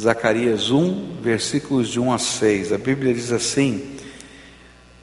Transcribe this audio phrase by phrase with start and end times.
[0.00, 2.72] Zacarias 1, versículos de 1 a 6.
[2.72, 3.82] A Bíblia diz assim: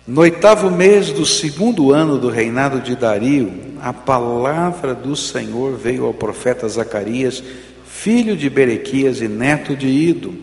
[0.08, 6.06] No oitavo mês do segundo ano do reinado de Dario, a palavra do Senhor veio
[6.06, 7.44] ao profeta Zacarias,
[7.86, 10.34] filho de Berequias e neto de Ido.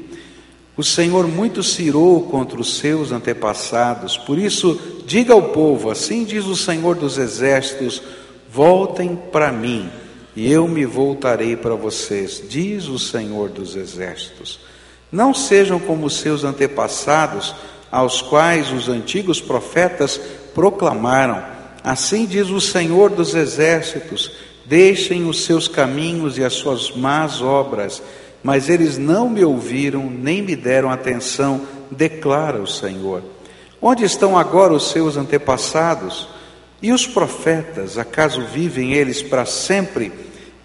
[0.77, 6.25] O Senhor muito se irou contra os seus antepassados, por isso, diga ao povo: Assim
[6.25, 8.01] diz o Senhor dos exércitos:
[8.53, 9.91] Voltem para mim
[10.37, 14.61] e eu me voltarei para vocês, diz o Senhor dos Exércitos.
[15.11, 17.55] Não sejam como seus antepassados,
[17.91, 20.21] aos quais os antigos profetas
[20.53, 21.41] proclamaram:
[21.85, 24.33] Assim diz o Senhor dos Exércitos:
[24.67, 28.03] Deixem os seus caminhos e as suas más obras,
[28.43, 31.61] mas eles não me ouviram nem me deram atenção,
[31.91, 33.23] declara o Senhor.
[33.81, 36.34] Onde estão agora os seus antepassados?
[36.83, 40.13] E os profetas, acaso vivem eles para sempre?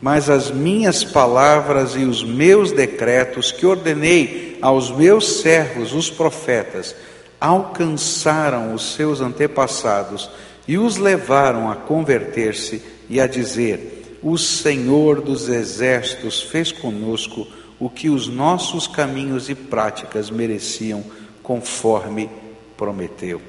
[0.01, 6.95] Mas as minhas palavras e os meus decretos que ordenei aos meus servos, os profetas,
[7.39, 10.29] alcançaram os seus antepassados
[10.67, 17.47] e os levaram a converter-se e a dizer: O Senhor dos exércitos fez conosco
[17.79, 21.03] o que os nossos caminhos e práticas mereciam,
[21.41, 22.29] conforme
[22.77, 23.41] prometeu.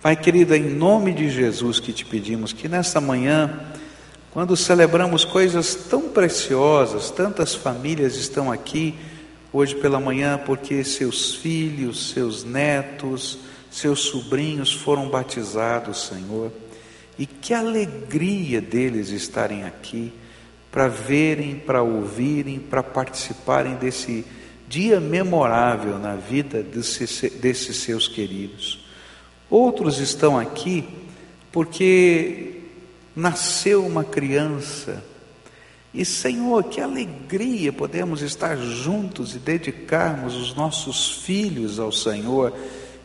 [0.00, 3.58] Pai querido, em nome de Jesus que te pedimos que nesta manhã
[4.30, 8.94] quando celebramos coisas tão preciosas, tantas famílias estão aqui
[9.52, 13.40] hoje pela manhã porque seus filhos, seus netos,
[13.72, 16.52] seus sobrinhos foram batizados, Senhor.
[17.18, 20.12] E que alegria deles estarem aqui
[20.70, 24.24] para verem, para ouvirem, para participarem desse
[24.68, 28.87] dia memorável na vida desse, desses seus queridos.
[29.50, 30.86] Outros estão aqui
[31.50, 32.60] porque
[33.16, 35.02] nasceu uma criança.
[35.92, 42.52] E Senhor, que alegria podemos estar juntos e dedicarmos os nossos filhos ao Senhor,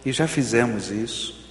[0.05, 1.41] e já fizemos isso.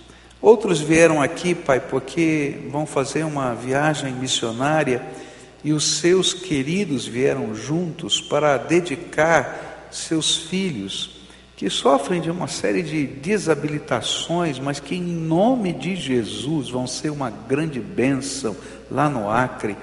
[0.41, 5.03] Outros vieram aqui, Pai, porque vão fazer uma viagem missionária
[5.65, 11.12] e os seus queridos vieram juntos para dedicar seus filhos
[11.63, 17.11] que sofrem de uma série de desabilitações, mas que em nome de Jesus vão ser
[17.11, 18.57] uma grande bênção
[18.91, 19.77] lá no Acre,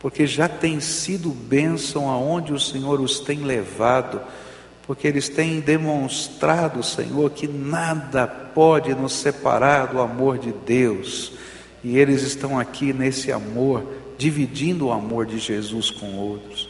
[0.00, 4.20] porque já tem sido bênção aonde o Senhor os tem levado,
[4.82, 11.34] porque eles têm demonstrado, Senhor, que nada pode nos separar do amor de Deus,
[11.84, 13.86] e eles estão aqui nesse amor,
[14.18, 16.69] dividindo o amor de Jesus com outros.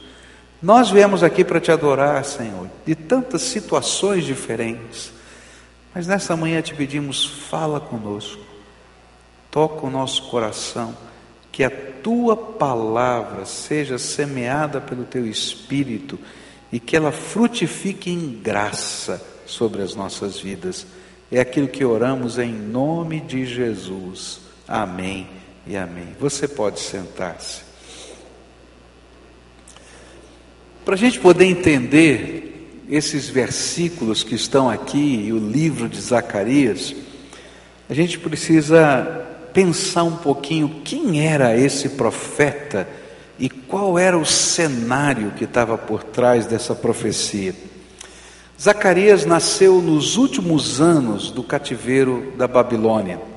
[0.62, 5.10] Nós viemos aqui para te adorar, Senhor, de tantas situações diferentes,
[5.94, 8.42] mas nessa manhã te pedimos, fala conosco,
[9.50, 10.94] toca o nosso coração,
[11.50, 16.18] que a tua palavra seja semeada pelo teu espírito
[16.70, 20.86] e que ela frutifique em graça sobre as nossas vidas.
[21.32, 24.40] É aquilo que oramos em nome de Jesus.
[24.68, 25.26] Amém
[25.66, 26.14] e amém.
[26.20, 27.69] Você pode sentar-se.
[30.84, 36.94] Para a gente poder entender esses versículos que estão aqui e o livro de Zacarias,
[37.88, 42.88] a gente precisa pensar um pouquinho quem era esse profeta
[43.38, 47.54] e qual era o cenário que estava por trás dessa profecia.
[48.60, 53.29] Zacarias nasceu nos últimos anos do cativeiro da Babilônia.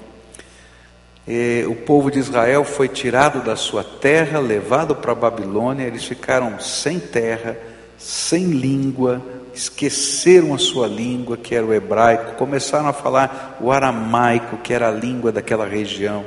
[1.70, 6.60] O povo de Israel foi tirado da sua terra, levado para a Babilônia, eles ficaram
[6.60, 7.58] sem terra,
[7.98, 9.22] sem língua,
[9.54, 14.90] esqueceram a sua língua, que era o hebraico, começaram a falar o aramaico, que era
[14.90, 16.26] a língua daquela região.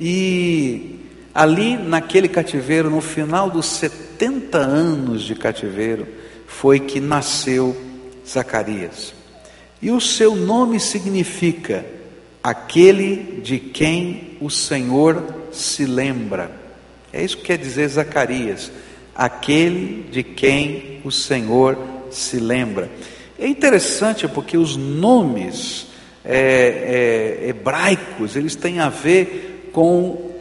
[0.00, 1.00] E
[1.34, 6.06] ali naquele cativeiro, no final dos 70 anos de cativeiro,
[6.46, 7.76] foi que nasceu
[8.26, 9.12] Zacarias.
[9.82, 11.84] E o seu nome significa
[12.42, 15.22] aquele de quem o Senhor
[15.52, 16.50] se lembra.
[17.12, 18.70] É isso que quer dizer Zacarias,
[19.14, 21.78] aquele de quem o Senhor
[22.10, 22.90] se lembra.
[23.38, 25.88] É interessante porque os nomes
[26.24, 30.32] é, é, hebraicos eles têm a ver com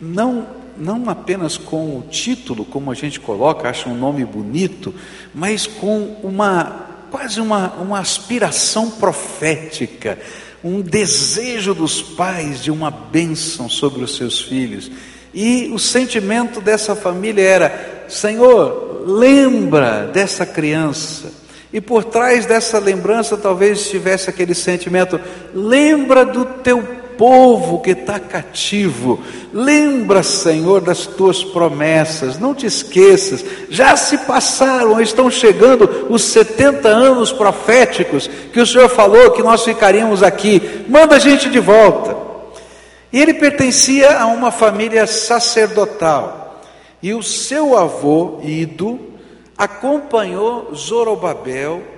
[0.00, 4.92] não não apenas com o título, como a gente coloca, acha um nome bonito,
[5.32, 10.18] mas com uma quase uma, uma aspiração profética
[10.64, 14.90] um desejo dos pais de uma bênção sobre os seus filhos.
[15.34, 21.30] E o sentimento dessa família era: Senhor, lembra dessa criança.
[21.70, 25.20] E por trás dessa lembrança talvez estivesse aquele sentimento:
[25.52, 29.20] lembra do teu povo que está cativo.
[29.52, 36.88] Lembra, Senhor, das tuas promessas, não te esqueças, já se passaram, estão chegando os 70
[36.88, 40.84] anos proféticos que o Senhor falou que nós ficaríamos aqui.
[40.88, 42.16] Manda a gente de volta.
[43.12, 46.62] E ele pertencia a uma família sacerdotal.
[47.00, 48.98] E o seu avô, Ido,
[49.56, 51.93] acompanhou Zorobabel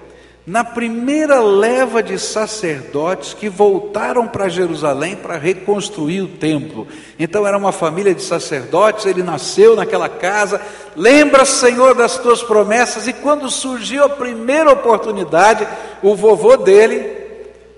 [0.47, 6.87] na primeira leva de sacerdotes que voltaram para Jerusalém para reconstruir o templo.
[7.19, 10.61] Então era uma família de sacerdotes, ele nasceu naquela casa.
[10.95, 13.09] Lembra, Senhor, das tuas promessas.
[13.09, 15.67] E quando surgiu a primeira oportunidade,
[16.01, 17.11] o vovô dele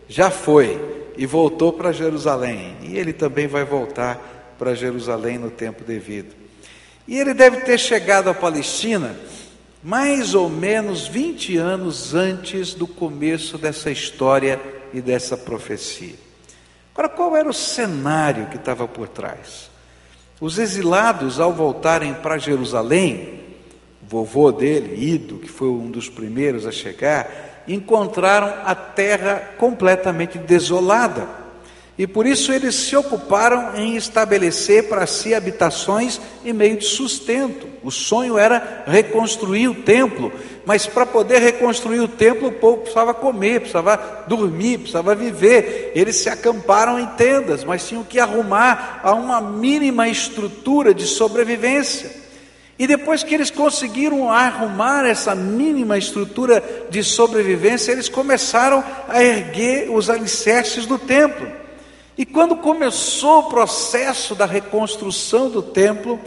[0.06, 0.78] já foi
[1.16, 2.76] e voltou para Jerusalém.
[2.82, 6.36] E ele também vai voltar para Jerusalém no tempo devido.
[7.06, 9.16] E ele deve ter chegado à Palestina
[9.82, 14.60] mais ou menos 20 anos antes do começo dessa história
[14.92, 16.14] e dessa profecia.
[16.92, 19.70] Agora, qual era o cenário que estava por trás?
[20.40, 23.40] Os exilados, ao voltarem para Jerusalém,
[24.02, 30.38] o vovô dele, Ido, que foi um dos primeiros a chegar, encontraram a terra completamente
[30.38, 31.28] desolada.
[31.98, 37.66] E por isso eles se ocuparam em estabelecer para si habitações e meio de sustento.
[37.82, 40.30] O sonho era reconstruir o templo,
[40.64, 45.90] mas para poder reconstruir o templo, o povo precisava comer, precisava dormir, precisava viver.
[45.92, 52.28] Eles se acamparam em tendas, mas tinham que arrumar a uma mínima estrutura de sobrevivência.
[52.78, 59.90] E depois que eles conseguiram arrumar essa mínima estrutura de sobrevivência, eles começaram a erguer
[59.90, 61.66] os alicerces do templo.
[62.18, 66.18] E quando começou o processo da reconstrução do templo,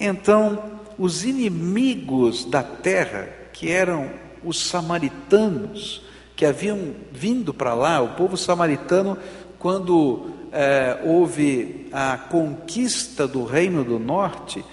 [0.00, 4.10] então os inimigos da terra, que eram
[4.42, 6.02] os samaritanos,
[6.34, 9.18] que haviam vindo para lá, o povo samaritano,
[9.58, 14.64] quando é, houve a conquista do reino do norte,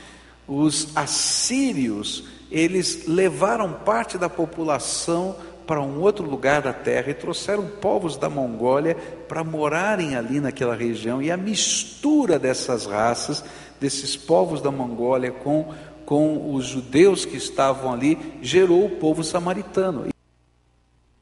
[0.47, 7.65] os assírios, eles levaram parte da população para um outro lugar da terra e trouxeram
[7.65, 8.95] povos da Mongólia
[9.27, 11.21] para morarem ali naquela região.
[11.21, 13.43] E a mistura dessas raças,
[13.79, 15.73] desses povos da Mongólia com,
[16.05, 20.07] com os judeus que estavam ali, gerou o povo samaritano.
[20.07, 20.11] E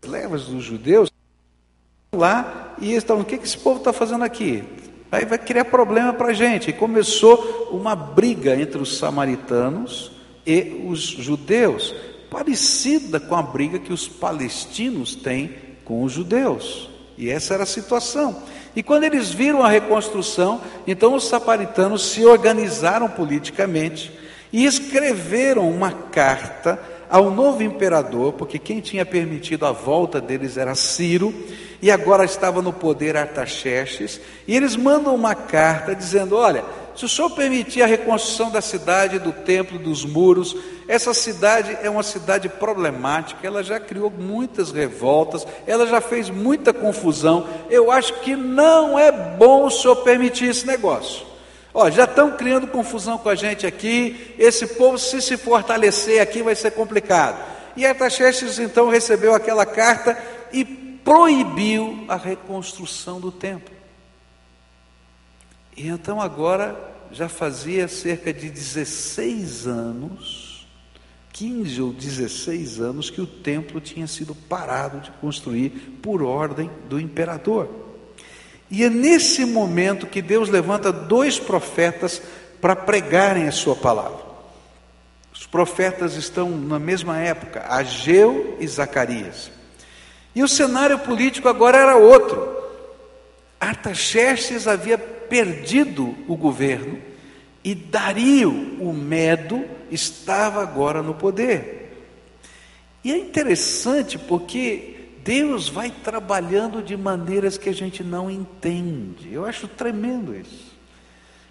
[0.04, 1.12] as levas dos judeus
[2.14, 4.64] lá e eles estavam: o que, que esse povo está fazendo aqui?
[5.12, 6.70] Aí vai criar problema para a gente.
[6.70, 10.12] E começou uma briga entre os samaritanos
[10.48, 11.94] e os judeus
[12.32, 16.90] parecida com a briga que os palestinos têm com os judeus.
[17.18, 18.42] E essa era a situação.
[18.74, 24.18] E quando eles viram a reconstrução, então os samaritanos se organizaram politicamente
[24.52, 26.80] e escreveram uma carta
[27.10, 31.34] ao novo imperador, porque quem tinha permitido a volta deles era Ciro,
[31.82, 36.64] e agora estava no poder Artaxerxes, e eles mandam uma carta dizendo: Olha,
[36.96, 40.56] se o senhor permitir a reconstrução da cidade, do templo, dos muros,
[40.88, 46.74] essa cidade é uma cidade problemática, ela já criou muitas revoltas, ela já fez muita
[46.74, 47.48] confusão.
[47.70, 51.26] Eu acho que não é bom o senhor permitir esse negócio.
[51.74, 56.44] Ó, já estão criando confusão com a gente aqui, esse povo, se se fortalecer aqui,
[56.44, 57.42] vai ser complicado.
[57.78, 60.18] E Artaxerxes então recebeu aquela carta
[60.52, 63.81] e proibiu a reconstrução do templo.
[65.76, 66.76] E então agora
[67.12, 70.68] já fazia cerca de 16 anos,
[71.34, 75.70] 15 ou 16 anos, que o templo tinha sido parado de construir
[76.02, 77.70] por ordem do imperador.
[78.70, 82.22] E é nesse momento que Deus levanta dois profetas
[82.62, 84.32] para pregarem a sua palavra.
[85.34, 89.52] Os profetas estão na mesma época, Ageu e Zacarias.
[90.34, 92.62] E o cenário político agora era outro.
[93.60, 94.98] Artaxerxes havia
[95.32, 97.00] perdido o governo
[97.64, 102.06] e Dario, o Medo, estava agora no poder.
[103.02, 109.32] E é interessante porque Deus vai trabalhando de maneiras que a gente não entende.
[109.32, 110.76] Eu acho tremendo isso.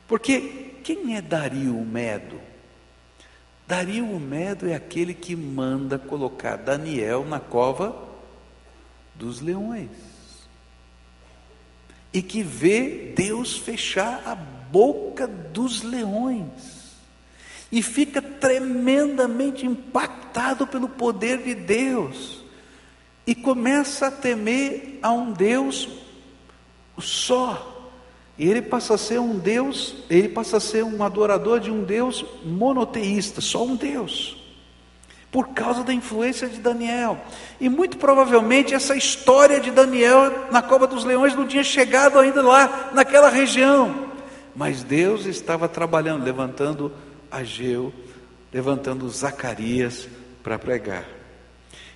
[0.06, 2.38] Porque quem é Dario o Medo?
[3.66, 7.96] Dario o Medo é aquele que manda colocar Daniel na cova
[9.14, 10.09] dos leões
[12.12, 16.80] e que vê Deus fechar a boca dos leões
[17.70, 22.40] e fica tremendamente impactado pelo poder de Deus
[23.26, 25.88] e começa a temer a um Deus
[26.98, 27.92] só.
[28.36, 31.84] E ele passa a ser um Deus, ele passa a ser um adorador de um
[31.84, 34.39] Deus monoteísta, só um Deus.
[35.30, 37.18] Por causa da influência de Daniel.
[37.60, 42.42] E muito provavelmente essa história de Daniel na cova dos leões não tinha chegado ainda
[42.42, 44.10] lá, naquela região.
[44.54, 46.92] Mas Deus estava trabalhando, levantando
[47.30, 47.92] Ageu,
[48.52, 50.08] levantando Zacarias
[50.42, 51.04] para pregar.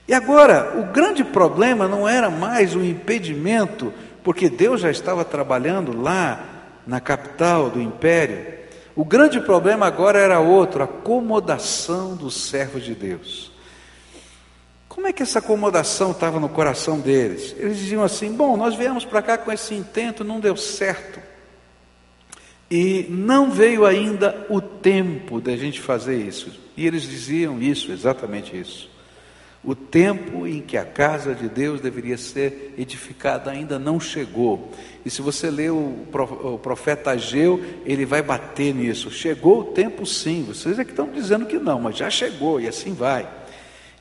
[0.06, 5.98] E agora, o grande problema não era mais o impedimento, porque Deus já estava trabalhando
[5.98, 6.44] lá
[6.86, 8.63] na capital do império.
[8.96, 13.50] O grande problema agora era outro, a acomodação dos servos de Deus.
[14.88, 17.54] Como é que essa acomodação estava no coração deles?
[17.58, 21.20] Eles diziam assim: bom, nós viemos para cá com esse intento, não deu certo.
[22.70, 26.52] E não veio ainda o tempo da gente fazer isso.
[26.76, 28.93] E eles diziam isso, exatamente isso.
[29.64, 34.70] O tempo em que a casa de Deus deveria ser edificada ainda não chegou.
[35.04, 36.06] E se você lê o
[36.62, 39.10] profeta Ageu, ele vai bater nisso.
[39.10, 42.68] Chegou o tempo sim, vocês é que estão dizendo que não, mas já chegou e
[42.68, 43.26] assim vai.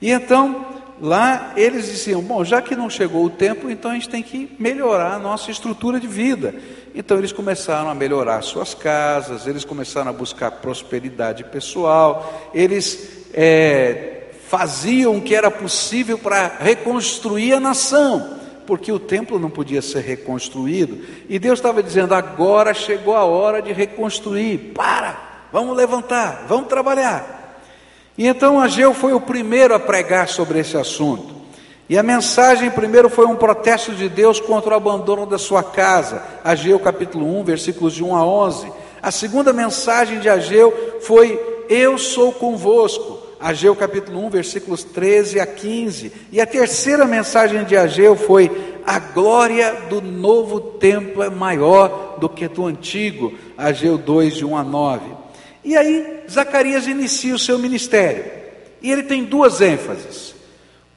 [0.02, 0.66] E então,
[1.00, 4.54] lá eles diziam: bom, já que não chegou o tempo, então a gente tem que
[4.60, 6.54] melhorar a nossa estrutura de vida.
[6.94, 14.13] Então eles começaram a melhorar suas casas, eles começaram a buscar prosperidade pessoal, eles é,
[14.54, 20.02] faziam o que era possível para reconstruir a nação, porque o templo não podia ser
[20.02, 26.68] reconstruído, e Deus estava dizendo: agora chegou a hora de reconstruir, para, vamos levantar, vamos
[26.68, 27.64] trabalhar.
[28.16, 31.34] E então Ageu foi o primeiro a pregar sobre esse assunto.
[31.90, 36.22] E a mensagem primeiro foi um protesto de Deus contra o abandono da sua casa,
[36.44, 38.72] Ageu capítulo 1, versículos de 1 a 11.
[39.02, 43.23] A segunda mensagem de Ageu foi: Eu sou convosco.
[43.44, 46.14] Ageu capítulo 1, versículos 13 a 15.
[46.32, 52.30] E a terceira mensagem de Ageu foi: a glória do novo templo é maior do
[52.30, 53.38] que do antigo.
[53.58, 55.12] Ageu 2, de 1 a 9.
[55.62, 58.24] E aí, Zacarias inicia o seu ministério.
[58.82, 60.34] E ele tem duas ênfases: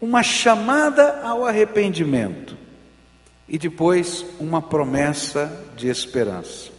[0.00, 2.56] uma chamada ao arrependimento
[3.48, 6.70] e depois uma promessa de esperança.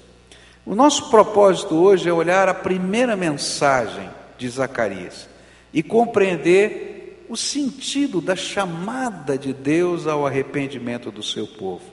[0.65, 5.35] O nosso propósito hoje é olhar a primeira mensagem de Zacarias
[5.73, 11.83] e compreender o sentido da chamada de Deus ao arrependimento do seu povo.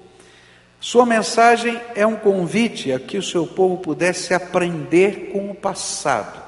[0.81, 6.43] Sua mensagem é um convite a que o seu povo pudesse aprender com o passado,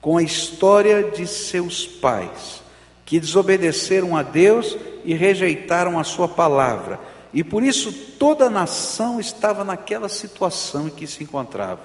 [0.00, 2.62] com a história de seus pais,
[3.06, 6.98] que desobedeceram a Deus e rejeitaram a sua palavra,
[7.32, 11.82] e por isso toda a nação estava naquela situação em que se encontrava.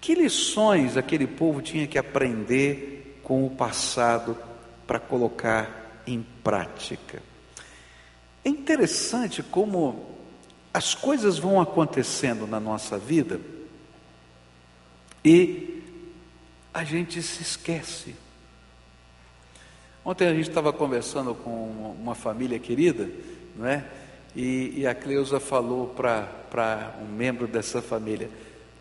[0.00, 4.36] Que lições aquele povo tinha que aprender com o passado
[4.86, 7.22] para colocar em prática.
[8.44, 10.12] É interessante como
[10.74, 13.40] as coisas vão acontecendo na nossa vida
[15.24, 15.82] e
[16.74, 18.16] a gente se esquece.
[20.04, 23.08] Ontem a gente estava conversando com uma família querida,
[23.56, 23.84] não é?
[24.34, 28.28] E, e a Cleusa falou para um membro dessa família: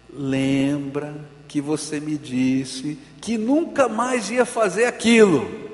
[0.09, 1.13] lembra
[1.51, 5.69] que você me disse que nunca mais ia fazer aquilo.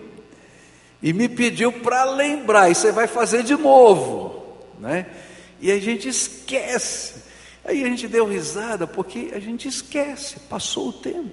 [1.03, 5.05] E me pediu para lembrar, e você vai fazer de novo, né?
[5.61, 7.21] E a gente esquece.
[7.63, 11.29] Aí a gente deu risada porque a gente esquece, passou o tempo.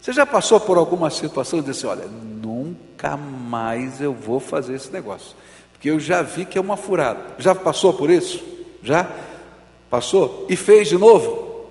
[0.00, 4.90] Você já passou por alguma situação e disse: Olha, nunca mais eu vou fazer esse
[4.90, 5.36] negócio,
[5.72, 7.36] porque eu já vi que é uma furada.
[7.38, 8.42] Já passou por isso?
[8.82, 9.08] Já?
[9.88, 10.48] Passou?
[10.50, 11.68] E fez de novo?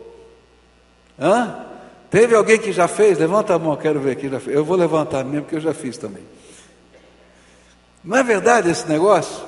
[1.19, 1.72] Hã?
[2.13, 3.17] Teve alguém que já fez?
[3.17, 4.29] Levanta a mão, quero ver aqui.
[4.45, 6.21] Eu vou levantar mesmo, porque eu já fiz também.
[8.03, 9.43] Não é verdade esse negócio?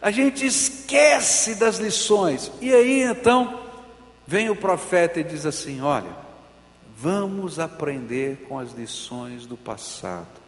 [0.00, 2.50] A gente esquece das lições.
[2.62, 3.60] E aí então,
[4.26, 6.08] vem o profeta e diz assim: Olha,
[6.96, 10.40] vamos aprender com as lições do passado.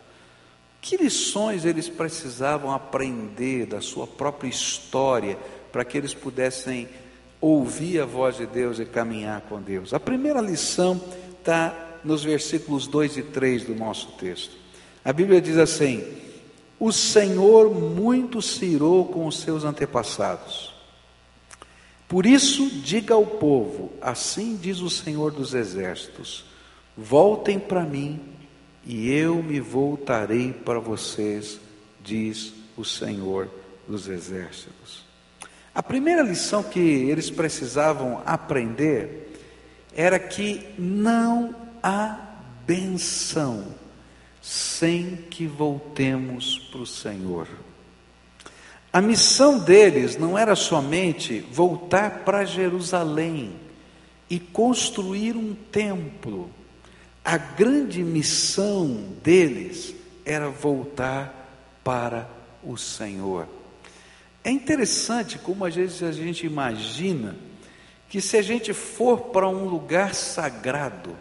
[0.80, 5.36] Que lições eles precisavam aprender da sua própria história
[5.70, 6.88] para que eles pudessem
[7.38, 9.92] ouvir a voz de Deus e caminhar com Deus?
[9.92, 10.98] A primeira lição
[11.40, 14.56] está nos versículos 2 e 3 do nosso texto.
[15.04, 16.04] A Bíblia diz assim:
[16.78, 20.72] O Senhor muito se irou com os seus antepassados.
[22.06, 26.44] Por isso, diga ao povo: Assim diz o Senhor dos Exércitos:
[26.96, 28.20] Voltem para mim,
[28.84, 31.58] e eu me voltarei para vocês,
[32.02, 33.48] diz o Senhor
[33.88, 35.04] dos Exércitos.
[35.74, 39.29] A primeira lição que eles precisavam aprender
[39.94, 42.18] era que não há
[42.66, 43.66] benção
[44.40, 47.46] sem que voltemos para o Senhor.
[48.92, 53.52] A missão deles não era somente voltar para Jerusalém
[54.28, 56.50] e construir um templo.
[57.24, 59.94] A grande missão deles
[60.24, 62.28] era voltar para
[62.64, 63.46] o Senhor.
[64.42, 67.36] É interessante como às vezes a gente imagina
[68.10, 71.16] que se a gente for para um lugar sagrado,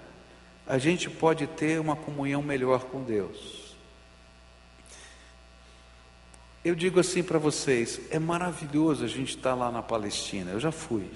[0.67, 3.75] a gente pode ter uma comunhão melhor com Deus.
[6.65, 10.72] Eu digo assim para vocês: é maravilhoso a gente estar lá na Palestina, eu já
[10.72, 11.08] fui.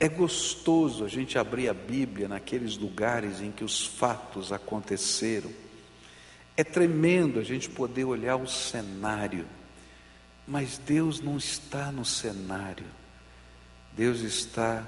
[0.00, 5.52] É gostoso a gente abrir a Bíblia naqueles lugares em que os fatos aconteceram.
[6.56, 9.46] É tremendo a gente poder olhar o cenário,
[10.48, 12.86] mas Deus não está no cenário,
[13.96, 14.86] Deus está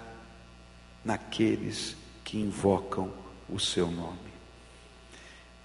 [1.05, 3.13] naqueles que invocam
[3.49, 4.19] o seu nome.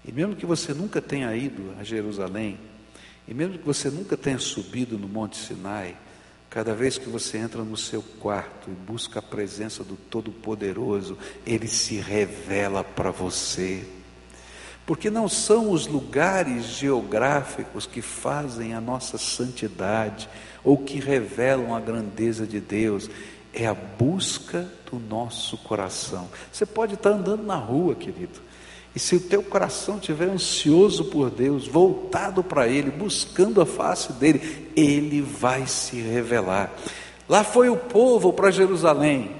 [0.04, 2.58] E mesmo que você nunca tenha ido a Jerusalém,
[3.26, 5.96] e mesmo que você nunca tenha subido no Monte Sinai,
[6.50, 11.16] Cada vez que você entra no seu quarto e busca a presença do Todo-Poderoso,
[11.46, 13.86] Ele se revela para você.
[14.84, 20.28] Porque não são os lugares geográficos que fazem a nossa santidade
[20.64, 23.10] ou que revelam a grandeza de Deus,
[23.52, 26.28] é a busca do nosso coração.
[26.52, 28.40] Você pode estar andando na rua, querido,
[28.94, 34.12] e se o teu coração estiver ansioso por Deus, voltado para Ele, buscando a face
[34.14, 36.72] dele, Ele vai se revelar.
[37.28, 39.30] Lá foi o povo para Jerusalém,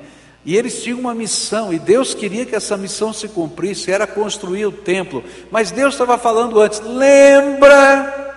[0.44, 4.66] e eles tinham uma missão, e Deus queria que essa missão se cumprisse, era construir
[4.66, 5.22] o templo.
[5.50, 8.30] Mas Deus estava falando antes: lembra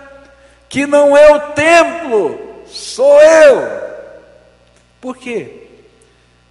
[0.68, 2.38] que não é o templo,
[2.74, 3.84] sou eu.
[5.00, 5.68] Por quê?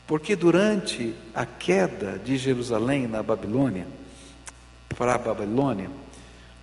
[0.08, 3.88] Porque durante a queda de Jerusalém na Babilônia,
[4.98, 5.90] para a Babilônia,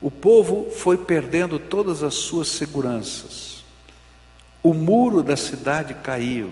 [0.00, 3.62] o povo foi perdendo todas as suas seguranças.
[4.62, 6.50] O muro da cidade caiu.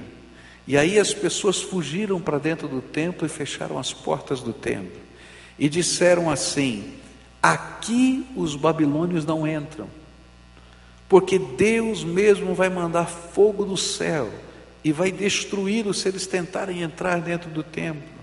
[0.66, 5.00] E aí as pessoas fugiram para dentro do templo e fecharam as portas do templo.
[5.58, 6.94] E disseram assim:
[7.42, 9.88] Aqui os babilônios não entram,
[11.08, 14.28] porque Deus mesmo vai mandar fogo do céu
[14.84, 18.18] e vai destruí-los se eles tentarem entrar dentro do templo.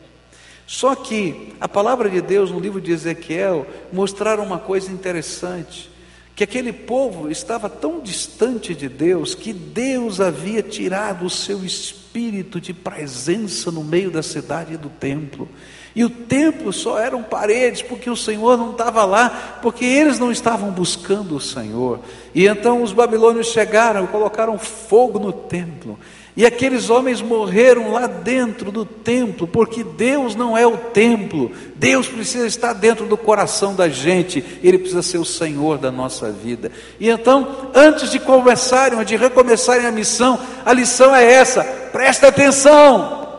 [0.67, 5.89] Só que a palavra de Deus no livro de Ezequiel mostraram uma coisa interessante,
[6.35, 12.59] que aquele povo estava tão distante de Deus que Deus havia tirado o seu espírito
[12.59, 15.47] de presença no meio da cidade e do templo.
[15.95, 20.29] E o templo só eram paredes, porque o Senhor não estava lá, porque eles não
[20.29, 21.99] estavam buscando o Senhor.
[22.33, 25.97] E então os babilônios chegaram colocaram fogo no templo.
[26.37, 32.09] E aqueles homens morreram lá dentro do templo, porque Deus não é o templo, Deus
[32.09, 36.69] precisa estar dentro do coração da gente, Ele precisa ser o Senhor da nossa vida.
[36.99, 43.34] E então, antes de começarem, de recomeçarem a missão, a lição é essa: presta atenção,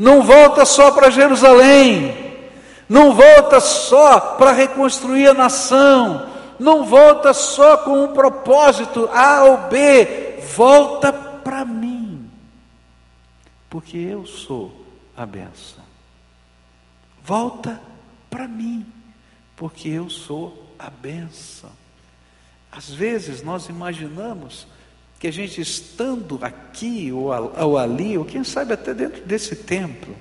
[0.00, 2.34] não volta só para Jerusalém,
[2.88, 9.56] não volta só para reconstruir a nação, não volta só com um propósito A ou
[9.68, 12.00] B, volta para mim
[13.70, 14.84] porque eu sou
[15.16, 15.84] a benção.
[17.22, 17.80] Volta
[18.28, 18.84] para mim,
[19.56, 21.70] porque eu sou a benção.
[22.72, 24.66] Às vezes nós imaginamos
[25.20, 30.16] que a gente estando aqui ou, ali, ou quem sabe até dentro desse templo,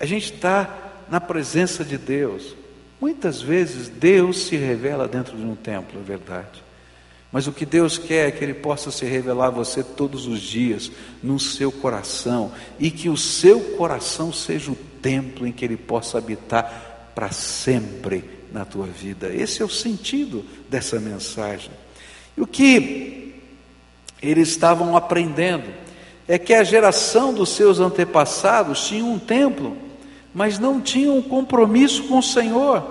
[0.00, 2.56] a gente está na presença de Deus.
[2.98, 6.64] Muitas vezes Deus se revela dentro de um templo, é verdade.
[7.30, 10.40] Mas o que Deus quer é que Ele possa se revelar a você todos os
[10.40, 10.90] dias,
[11.22, 16.16] no seu coração, e que o seu coração seja o templo em que Ele possa
[16.16, 19.28] habitar para sempre na tua vida.
[19.28, 21.70] Esse é o sentido dessa mensagem.
[22.36, 23.31] E o que
[24.22, 25.64] eles estavam aprendendo
[26.28, 29.76] é que a geração dos seus antepassados tinha um templo,
[30.32, 32.84] mas não tinham um compromisso com o Senhor.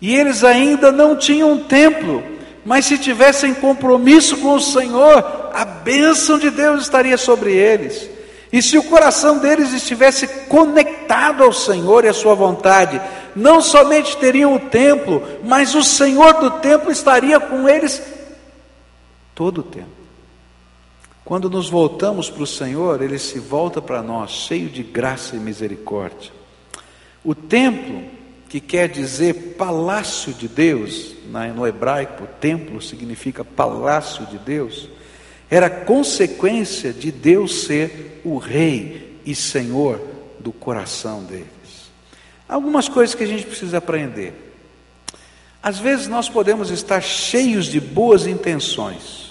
[0.00, 2.22] E eles ainda não tinham um templo,
[2.64, 8.10] mas se tivessem compromisso com o Senhor, a bênção de Deus estaria sobre eles.
[8.52, 13.00] E se o coração deles estivesse conectado ao Senhor e à Sua vontade,
[13.34, 18.02] não somente teriam o templo, mas o Senhor do templo estaria com eles
[19.34, 20.01] todo o tempo.
[21.24, 25.38] Quando nos voltamos para o Senhor, Ele se volta para nós, cheio de graça e
[25.38, 26.32] misericórdia.
[27.24, 28.02] O templo
[28.48, 31.14] que quer dizer palácio de Deus,
[31.54, 34.88] no hebraico, templo significa palácio de Deus,
[35.48, 40.00] era consequência de Deus ser o rei e senhor
[40.40, 41.46] do coração deles.
[42.48, 44.34] Algumas coisas que a gente precisa aprender.
[45.62, 49.21] Às vezes nós podemos estar cheios de boas intenções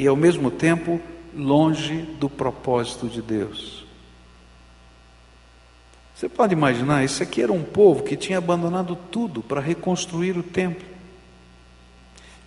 [0.00, 0.98] e ao mesmo tempo
[1.36, 3.84] longe do propósito de Deus.
[6.14, 10.42] Você pode imaginar, isso aqui era um povo que tinha abandonado tudo para reconstruir o
[10.42, 10.88] templo.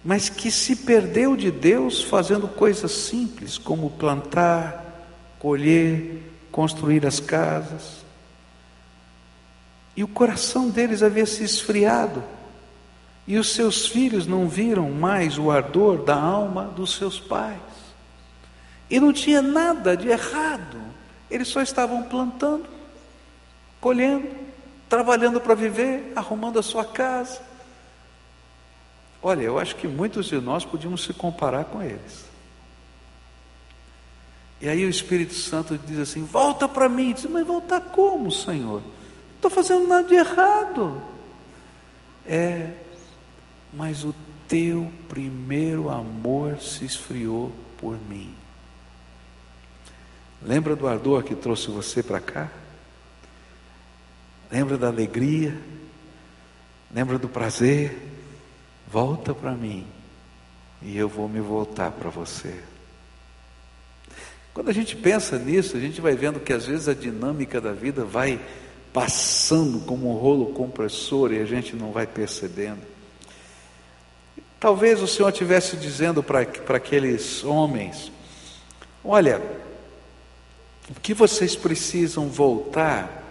[0.03, 5.07] mas que se perdeu de Deus fazendo coisas simples, como plantar,
[5.39, 8.03] colher, construir as casas.
[9.95, 12.21] E o coração deles havia se esfriado,
[13.25, 17.59] e os seus filhos não viram mais o ardor da alma dos seus pais.
[18.89, 20.81] E não tinha nada de errado,
[21.31, 22.65] eles só estavam plantando,
[23.79, 24.27] colhendo,
[24.89, 27.41] trabalhando para viver, arrumando a sua casa.
[29.21, 32.25] Olha, eu acho que muitos de nós podíamos se comparar com eles.
[34.59, 37.13] E aí o Espírito Santo diz assim: volta para mim.
[37.13, 38.81] Diz, mas voltar como, Senhor?
[38.81, 41.01] Não estou fazendo nada de errado.
[42.25, 42.71] É,
[43.73, 44.13] mas o
[44.47, 48.33] teu primeiro amor se esfriou por mim.
[50.41, 52.51] Lembra do ardor que trouxe você para cá?
[54.51, 55.57] Lembra da alegria?
[56.93, 57.97] Lembra do prazer?
[58.91, 59.87] Volta para mim
[60.81, 62.61] e eu vou me voltar para você.
[64.53, 67.71] Quando a gente pensa nisso, a gente vai vendo que às vezes a dinâmica da
[67.71, 68.39] vida vai
[68.91, 72.92] passando como um rolo compressor e a gente não vai percebendo.
[74.63, 78.09] Talvez o Senhor estivesse dizendo para aqueles homens:
[79.03, 79.41] olha,
[80.89, 83.21] o que vocês precisam voltar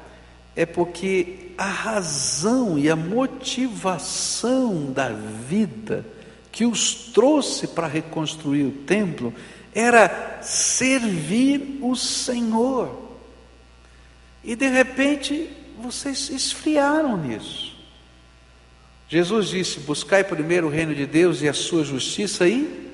[0.55, 6.05] é porque a razão e a motivação da vida
[6.53, 9.33] que os trouxe para reconstruir o templo
[9.75, 13.09] era servir o Senhor.
[14.45, 15.49] E de repente
[15.81, 17.72] vocês esfriaram nisso.
[19.13, 22.91] Jesus disse: Buscai primeiro o reino de Deus e a sua justiça, e.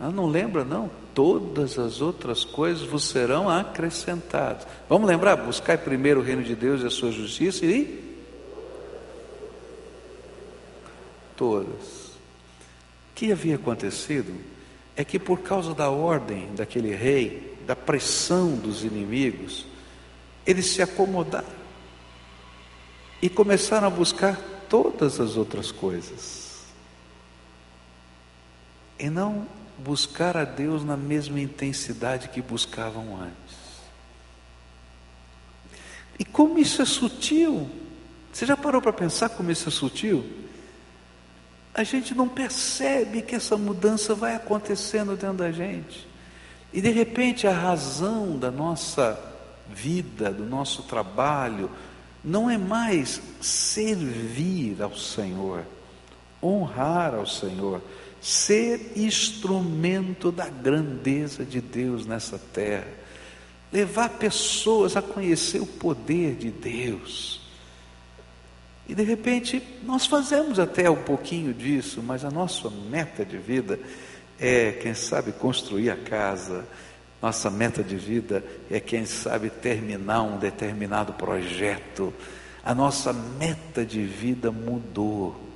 [0.00, 0.90] Ah, não lembra, não?
[1.18, 4.66] todas as outras coisas vos serão acrescentadas.
[4.88, 5.34] Vamos lembrar?
[5.34, 8.02] Buscai primeiro o reino de Deus e a sua justiça e
[11.36, 12.06] todas.
[12.06, 14.32] O que havia acontecido
[14.96, 19.66] é que por causa da ordem daquele rei, da pressão dos inimigos,
[20.46, 21.58] eles se acomodaram
[23.20, 24.36] e começaram a buscar
[24.68, 26.64] todas as outras coisas.
[28.98, 29.46] E não
[29.78, 33.58] buscar a Deus na mesma intensidade que buscavam antes.
[36.18, 37.70] E como isso é sutil?
[38.32, 40.24] Você já parou para pensar como isso é sutil?
[41.72, 46.08] A gente não percebe que essa mudança vai acontecendo dentro da gente.
[46.72, 49.18] E de repente a razão da nossa
[49.68, 51.70] vida, do nosso trabalho,
[52.24, 55.64] não é mais servir ao Senhor,
[56.42, 57.82] honrar ao Senhor,
[58.20, 62.88] ser instrumento da grandeza de Deus nessa terra,
[63.72, 67.40] levar pessoas a conhecer o poder de Deus.
[68.88, 73.78] E de repente nós fazemos até um pouquinho disso, mas a nossa meta de vida
[74.38, 76.64] é, quem sabe, construir a casa.
[77.20, 82.14] Nossa meta de vida é, quem sabe, terminar um determinado projeto.
[82.64, 85.48] A nossa meta de vida mudou.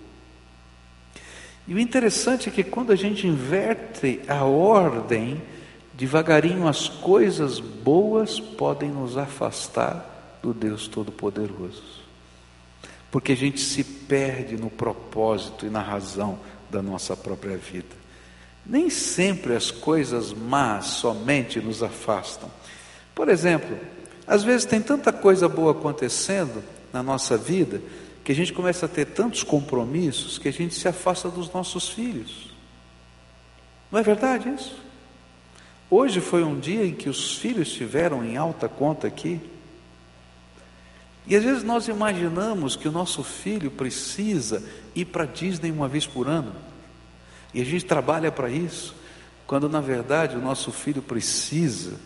[1.66, 5.40] E o interessante é que quando a gente inverte a ordem,
[5.94, 12.02] devagarinho as coisas boas podem nos afastar do Deus Todo-Poderoso.
[13.10, 18.02] Porque a gente se perde no propósito e na razão da nossa própria vida.
[18.64, 22.50] Nem sempre as coisas más somente nos afastam.
[23.14, 23.78] Por exemplo,
[24.26, 27.82] às vezes tem tanta coisa boa acontecendo na nossa vida
[28.24, 31.88] que a gente começa a ter tantos compromissos que a gente se afasta dos nossos
[31.88, 32.50] filhos.
[33.90, 34.80] Não é verdade isso?
[35.90, 39.40] Hoje foi um dia em que os filhos estiveram em alta conta aqui.
[41.26, 44.62] E às vezes nós imaginamos que o nosso filho precisa
[44.94, 46.54] ir para Disney uma vez por ano.
[47.54, 48.94] E a gente trabalha para isso,
[49.46, 51.98] quando na verdade o nosso filho precisa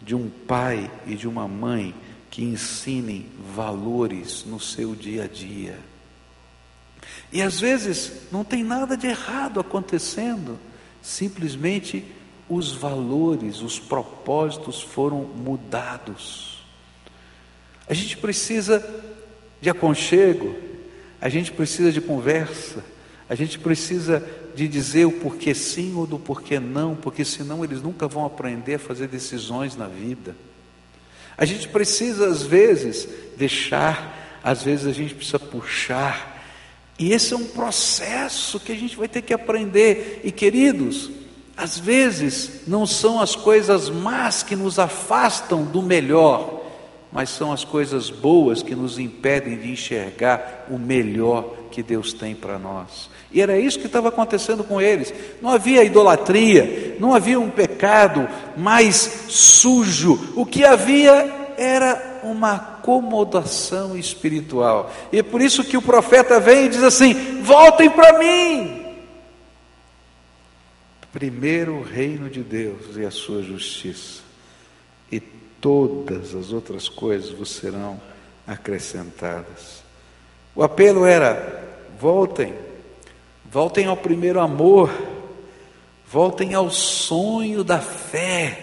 [0.00, 1.94] de um pai e de uma mãe
[2.30, 5.78] que ensinem valores no seu dia a dia.
[7.32, 10.58] E às vezes não tem nada de errado acontecendo,
[11.02, 12.04] simplesmente
[12.48, 16.64] os valores, os propósitos foram mudados.
[17.88, 18.84] A gente precisa
[19.60, 20.54] de aconchego,
[21.20, 22.84] a gente precisa de conversa,
[23.28, 24.22] a gente precisa
[24.54, 28.74] de dizer o porquê sim ou do porquê não, porque senão eles nunca vão aprender
[28.74, 30.36] a fazer decisões na vida.
[31.36, 36.44] A gente precisa, às vezes, deixar, às vezes a gente precisa puxar.
[36.98, 40.22] E esse é um processo que a gente vai ter que aprender.
[40.24, 41.10] E queridos,
[41.56, 46.55] às vezes não são as coisas más que nos afastam do melhor,
[47.16, 52.34] mas são as coisas boas que nos impedem de enxergar o melhor que Deus tem
[52.34, 53.08] para nós.
[53.32, 55.14] E era isso que estava acontecendo com eles.
[55.40, 58.96] Não havia idolatria, não havia um pecado mais
[59.30, 60.34] sujo.
[60.36, 64.92] O que havia era uma acomodação espiritual.
[65.10, 68.94] E é por isso que o profeta vem e diz assim: voltem para mim.
[71.14, 74.20] Primeiro o reino de Deus e a sua justiça,
[75.10, 75.22] e
[75.66, 78.00] todas as outras coisas vos serão
[78.46, 79.82] acrescentadas.
[80.54, 81.64] O apelo era:
[81.98, 82.54] voltem,
[83.44, 84.88] voltem ao primeiro amor,
[86.06, 88.62] voltem ao sonho da fé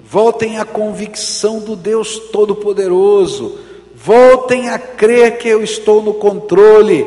[0.00, 3.58] Voltem à convicção do Deus Todo-Poderoso.
[3.94, 7.04] Voltem a crer que eu estou no controle.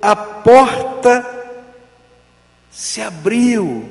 [0.00, 1.22] A porta
[2.70, 3.84] se abriu,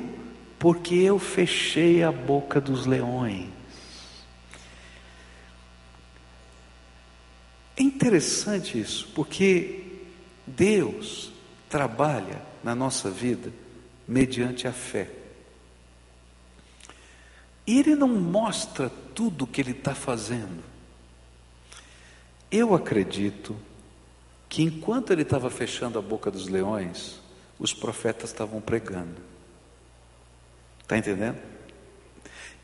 [0.58, 3.53] porque eu fechei a boca dos leões.
[7.76, 9.84] É interessante isso, porque
[10.46, 11.32] Deus
[11.68, 13.52] trabalha na nossa vida
[14.06, 15.10] mediante a fé.
[17.66, 20.62] E ele não mostra tudo o que ele está fazendo.
[22.50, 23.56] Eu acredito
[24.48, 27.20] que enquanto ele estava fechando a boca dos leões,
[27.58, 29.20] os profetas estavam pregando.
[30.82, 31.53] Está entendendo?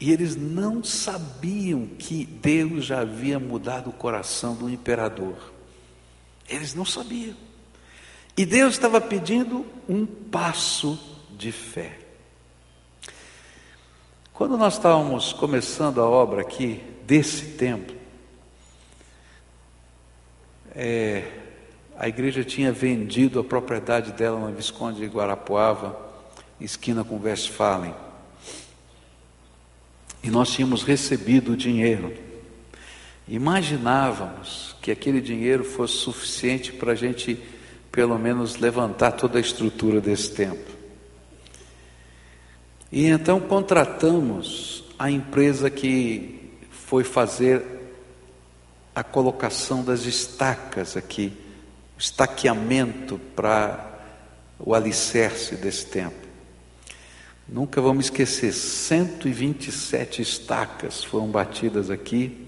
[0.01, 5.37] E eles não sabiam que Deus já havia mudado o coração do imperador.
[6.49, 7.37] Eles não sabiam.
[8.35, 10.99] E Deus estava pedindo um passo
[11.37, 11.99] de fé.
[14.33, 17.95] Quando nós estávamos começando a obra aqui desse templo,
[20.75, 21.31] é,
[21.99, 25.95] a igreja tinha vendido a propriedade dela na Visconde de Guarapuava,
[26.59, 27.95] esquina com Westphalen.
[30.23, 32.13] E nós tínhamos recebido o dinheiro.
[33.27, 37.39] Imaginávamos que aquele dinheiro fosse suficiente para a gente,
[37.93, 40.75] pelo menos, levantar toda a estrutura desse templo.
[42.93, 47.65] E então contratamos a empresa que foi fazer
[48.95, 51.33] a colocação das estacas aqui,
[51.97, 54.01] o estaqueamento para
[54.59, 56.30] o alicerce desse templo.
[57.53, 62.47] Nunca vamos esquecer, 127 estacas foram batidas aqui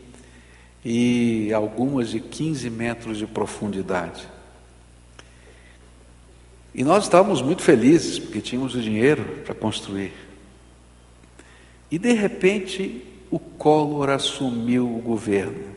[0.84, 4.28] e algumas de 15 metros de profundidade.
[6.72, 10.12] E nós estávamos muito felizes, porque tínhamos o dinheiro para construir.
[11.90, 15.72] E de repente o Collor assumiu o governo.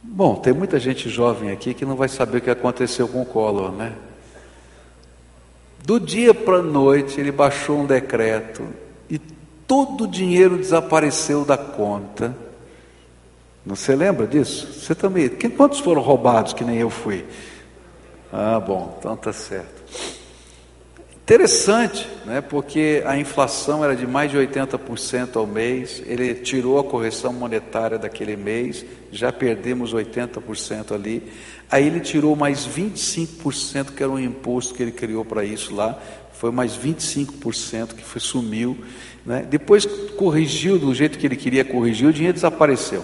[0.00, 3.26] Bom, tem muita gente jovem aqui que não vai saber o que aconteceu com o
[3.26, 3.96] Collor, né?
[5.84, 8.66] Do dia para a noite ele baixou um decreto
[9.10, 12.36] e todo o dinheiro desapareceu da conta.
[13.66, 14.80] Não você lembra disso?
[14.80, 15.28] Você também.
[15.28, 17.24] Quantos foram roubados que nem eu fui?
[18.32, 19.82] Ah, bom, então tá certo.
[21.22, 26.84] Interessante, né, porque a inflação era de mais de 80% ao mês, ele tirou a
[26.84, 31.22] correção monetária daquele mês, já perdemos 80% ali.
[31.72, 35.98] Aí ele tirou mais 25%, que era um imposto que ele criou para isso lá,
[36.34, 38.76] foi mais 25% que foi, sumiu.
[39.24, 39.46] Né?
[39.48, 43.02] Depois corrigiu do jeito que ele queria corrigir, o dinheiro desapareceu.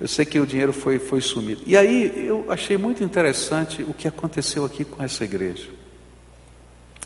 [0.00, 1.60] Eu sei que o dinheiro foi, foi sumido.
[1.66, 5.68] E aí eu achei muito interessante o que aconteceu aqui com essa igreja.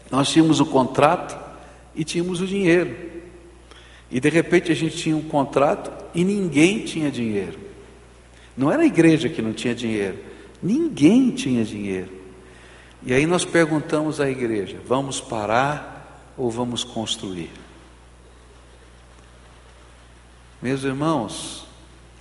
[0.08, 1.36] Nós tínhamos o contrato
[1.96, 2.94] e tínhamos o dinheiro.
[4.08, 7.58] E de repente a gente tinha um contrato e ninguém tinha dinheiro.
[8.56, 10.35] Não era a igreja que não tinha dinheiro,
[10.66, 12.10] ninguém tinha dinheiro.
[13.02, 17.50] E aí nós perguntamos à igreja: vamos parar ou vamos construir?
[20.60, 21.66] Meus irmãos,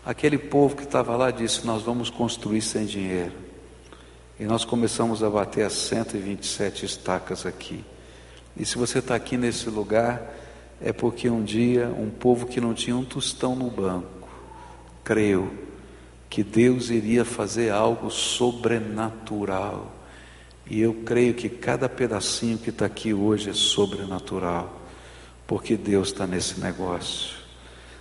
[0.05, 3.33] aquele povo que estava lá disse: Nós vamos construir sem dinheiro.
[4.39, 7.83] E nós começamos a bater as 127 estacas aqui.
[8.55, 10.21] E se você está aqui nesse lugar,
[10.81, 14.27] é porque um dia um povo que não tinha um tostão no banco
[15.03, 15.51] creu
[16.35, 19.89] que Deus iria fazer algo sobrenatural.
[20.69, 24.81] E eu creio que cada pedacinho que está aqui hoje é sobrenatural,
[25.47, 27.37] porque Deus está nesse negócio.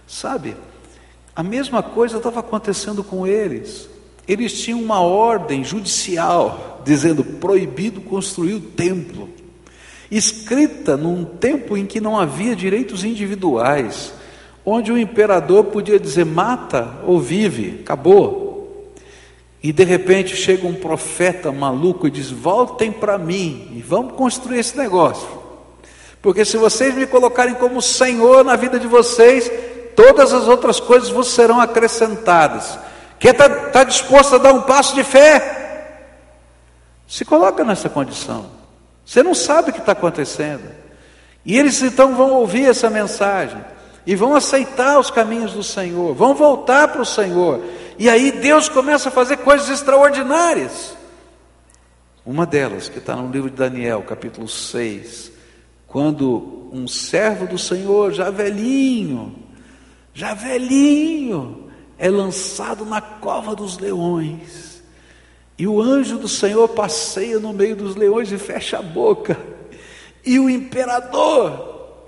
[0.05, 0.57] Sabe,
[1.37, 3.89] a mesma coisa estava acontecendo com eles.
[4.27, 9.29] Eles tinham uma ordem judicial dizendo proibido construir o templo,
[10.11, 14.13] escrita num tempo em que não havia direitos individuais,
[14.65, 18.93] onde o imperador podia dizer mata ou vive, acabou.
[19.63, 24.59] E de repente chega um profeta maluco e diz: voltem para mim e vamos construir
[24.59, 25.29] esse negócio.
[26.21, 29.51] Porque se vocês me colocarem como Senhor na vida de vocês,
[29.95, 32.79] todas as outras coisas vos serão acrescentadas.
[33.19, 35.63] Quer está tá disposto a dar um passo de fé?
[37.07, 38.47] Se coloca nessa condição.
[39.05, 40.71] Você não sabe o que está acontecendo.
[41.45, 43.63] E eles então vão ouvir essa mensagem
[44.07, 47.61] e vão aceitar os caminhos do Senhor, vão voltar para o Senhor.
[47.99, 50.97] E aí Deus começa a fazer coisas extraordinárias.
[52.27, 55.31] Uma delas, que está no livro de Daniel, capítulo 6,
[55.87, 59.37] quando um servo do Senhor, já velhinho,
[60.13, 64.83] já velhinho, é lançado na cova dos leões.
[65.57, 69.39] E o anjo do Senhor passeia no meio dos leões e fecha a boca.
[70.25, 72.01] E o imperador,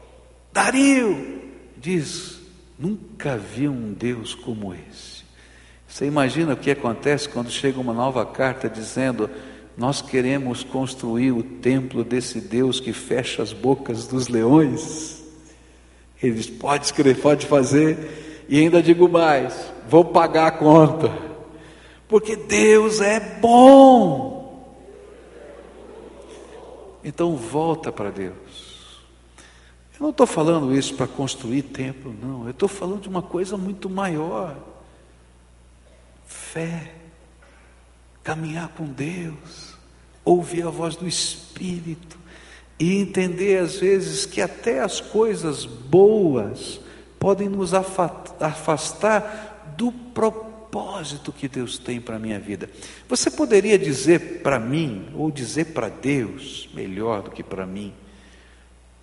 [0.53, 1.36] Dario,
[1.87, 2.40] diz:
[2.77, 5.25] Nunca vi um Deus como esse.
[5.87, 9.31] Você imagina o que acontece quando chega uma nova carta dizendo:
[9.77, 15.22] Nós queremos construir o templo desse Deus que fecha as bocas dos leões?
[16.20, 21.12] Ele diz: Pode escrever, pode fazer, e ainda digo mais: Vou pagar a conta,
[22.09, 24.35] porque Deus é bom.
[27.05, 28.46] Então volta para Deus.
[29.99, 32.45] Eu não estou falando isso para construir templo, não.
[32.45, 34.55] Eu estou falando de uma coisa muito maior.
[36.27, 36.93] Fé,
[38.23, 39.75] caminhar com Deus,
[40.23, 42.19] ouvir a voz do Espírito
[42.79, 46.79] e entender às vezes que até as coisas boas
[47.19, 52.69] podem nos afastar do propósito que Deus tem para a minha vida.
[53.09, 57.95] Você poderia dizer para mim, ou dizer para Deus, melhor do que para mim,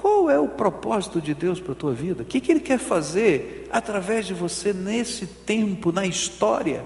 [0.03, 2.23] qual é o propósito de Deus para a tua vida?
[2.23, 6.83] O que, que Ele quer fazer através de você nesse tempo, na história?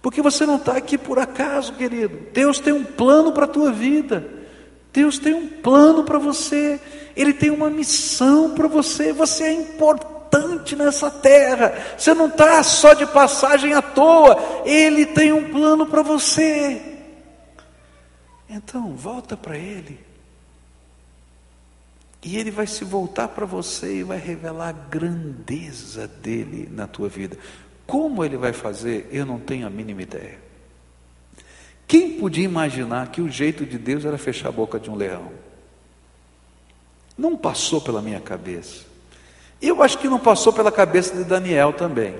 [0.00, 2.28] Porque você não está aqui por acaso, querido.
[2.32, 4.26] Deus tem um plano para a tua vida.
[4.90, 6.80] Deus tem um plano para você.
[7.14, 9.12] Ele tem uma missão para você.
[9.12, 11.74] Você é importante nessa terra.
[11.98, 14.62] Você não está só de passagem à toa.
[14.64, 16.80] Ele tem um plano para você.
[18.48, 20.11] Então, volta para Ele.
[22.24, 27.08] E Ele vai se voltar para você e vai revelar a grandeza dele na tua
[27.08, 27.36] vida.
[27.86, 30.38] Como Ele vai fazer, eu não tenho a mínima ideia.
[31.86, 35.30] Quem podia imaginar que o jeito de Deus era fechar a boca de um leão?
[37.18, 38.84] Não passou pela minha cabeça.
[39.60, 42.14] Eu acho que não passou pela cabeça de Daniel também.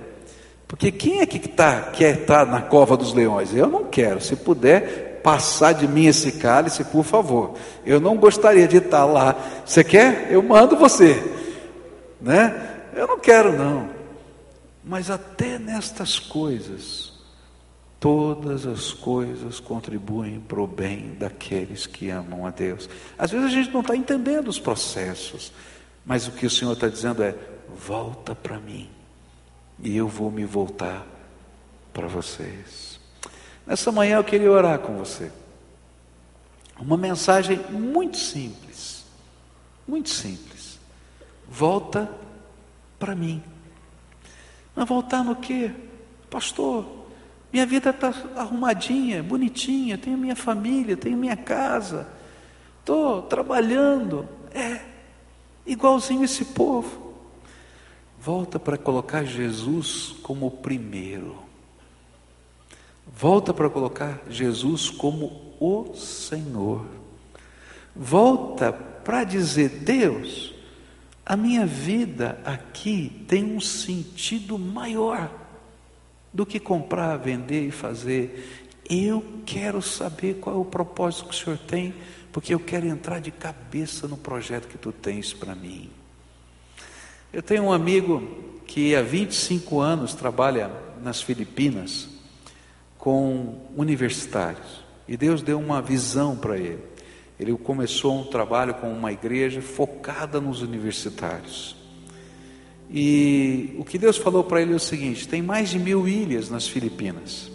[0.68, 3.54] Porque quem é que tá, quer estar tá na cova dos leões?
[3.54, 4.20] Eu não quero.
[4.20, 7.54] Se puder passar de mim esse cálice, por favor.
[7.84, 9.36] Eu não gostaria de estar lá.
[9.64, 10.30] Você quer?
[10.30, 11.22] Eu mando você.
[12.20, 12.80] Né?
[12.94, 13.88] Eu não quero, não.
[14.84, 17.12] Mas até nestas coisas,
[18.00, 22.88] todas as coisas contribuem para o bem daqueles que amam a Deus.
[23.16, 25.52] Às vezes a gente não está entendendo os processos.
[26.04, 27.34] Mas o que o Senhor está dizendo é:
[27.74, 28.90] volta para mim,
[29.82, 31.06] e eu vou me voltar
[31.92, 32.91] para vocês.
[33.66, 35.30] Nessa manhã eu queria orar com você.
[36.78, 39.04] Uma mensagem muito simples,
[39.86, 40.80] muito simples.
[41.48, 42.10] Volta
[42.98, 43.42] para mim.
[44.74, 45.70] Mas voltar no quê?
[46.30, 47.02] Pastor,
[47.52, 52.08] minha vida está arrumadinha, bonitinha, tenho minha família, tenho minha casa,
[52.80, 54.26] estou trabalhando.
[54.50, 54.80] É,
[55.66, 57.12] igualzinho esse povo.
[58.18, 61.41] Volta para colocar Jesus como o primeiro.
[63.14, 66.86] Volta para colocar Jesus como o Senhor.
[67.94, 70.54] Volta para dizer: Deus,
[71.24, 75.30] a minha vida aqui tem um sentido maior
[76.32, 78.68] do que comprar, vender e fazer.
[78.88, 81.94] Eu quero saber qual é o propósito que o Senhor tem
[82.32, 85.90] porque eu quero entrar de cabeça no projeto que tu tens para mim.
[87.30, 88.26] Eu tenho um amigo
[88.66, 90.70] que há 25 anos trabalha
[91.02, 92.08] nas Filipinas
[93.02, 96.78] com universitários, e Deus deu uma visão para ele.
[97.36, 101.74] Ele começou um trabalho com uma igreja focada nos universitários.
[102.88, 106.48] E o que Deus falou para ele é o seguinte: tem mais de mil ilhas
[106.48, 107.50] nas Filipinas.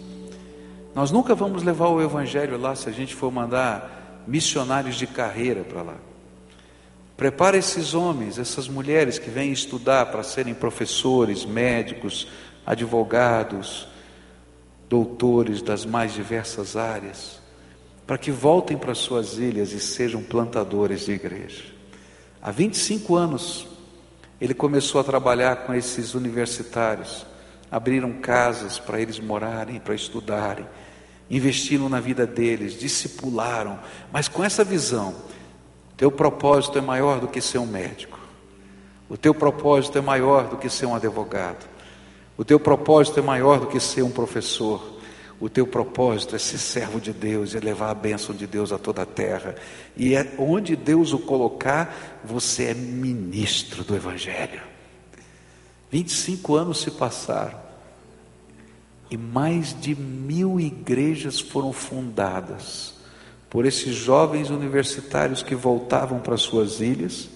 [0.94, 5.64] Nós nunca vamos levar o Evangelho lá se a gente for mandar missionários de carreira
[5.64, 5.96] para lá.
[7.16, 12.28] Prepara esses homens, essas mulheres que vêm estudar para serem professores, médicos,
[12.66, 13.88] advogados,
[14.88, 17.40] doutores das mais diversas áreas,
[18.06, 21.64] para que voltem para suas ilhas e sejam plantadores de igreja.
[22.40, 23.66] Há 25 anos,
[24.40, 27.26] ele começou a trabalhar com esses universitários,
[27.70, 30.66] abriram casas para eles morarem, para estudarem
[31.30, 33.78] investiram na vida deles, discipularam,
[34.12, 35.14] mas com essa visão,
[35.96, 38.18] teu propósito é maior do que ser um médico.
[39.08, 41.66] O teu propósito é maior do que ser um advogado.
[42.38, 44.96] O teu propósito é maior do que ser um professor.
[45.40, 48.78] O teu propósito é ser servo de Deus e levar a bênção de Deus a
[48.78, 49.56] toda a terra.
[49.96, 54.62] E é onde Deus o colocar, você é ministro do Evangelho.
[55.90, 57.58] 25 anos se passaram
[59.10, 62.94] e mais de mil igrejas foram fundadas
[63.48, 67.30] por esses jovens universitários que voltavam para suas ilhas,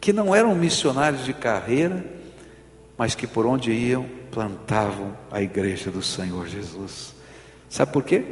[0.00, 2.04] que não eram missionários de carreira,
[2.96, 7.14] mas que por onde iam plantavam a igreja do Senhor Jesus.
[7.68, 8.24] Sabe por quê?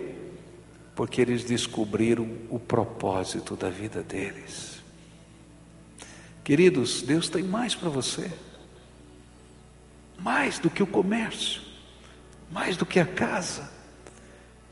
[0.94, 4.80] Porque eles descobriram o propósito da vida deles.
[6.42, 8.30] Queridos, Deus tem mais para você,
[10.18, 11.62] mais do que o comércio,
[12.50, 13.70] mais do que a casa.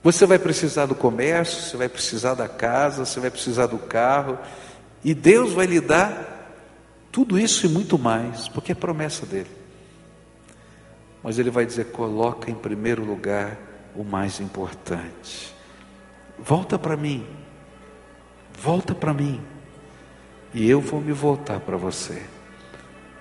[0.02, 4.38] Você vai precisar do comércio, você vai precisar da casa, você vai precisar do carro,
[5.04, 6.36] e Deus vai lhe dar
[7.12, 9.57] tudo isso e muito mais, porque é promessa dele.
[11.22, 13.58] Mas ele vai dizer: coloca em primeiro lugar
[13.94, 15.54] o mais importante.
[16.38, 17.26] Volta para mim,
[18.56, 19.40] volta para mim,
[20.54, 22.22] e eu vou me voltar para você.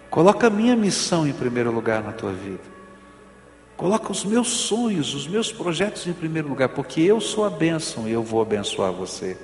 [0.09, 2.77] Coloca a minha missão em primeiro lugar na tua vida.
[3.75, 8.07] Coloca os meus sonhos, os meus projetos em primeiro lugar, porque eu sou a bênção
[8.07, 9.37] e eu vou abençoar você.